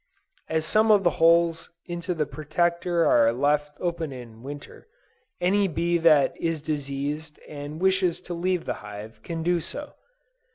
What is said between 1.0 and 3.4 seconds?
the holes into the Protector are